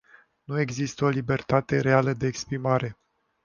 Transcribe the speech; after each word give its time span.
Nu 0.43 0.59
există 0.59 1.05
o 1.05 1.09
libertate 1.09 1.79
reală 1.79 2.13
de 2.13 2.27
exprimare. 2.27 2.97